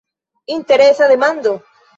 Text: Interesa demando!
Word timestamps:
Interesa 0.57 1.05
demando! 1.13 1.53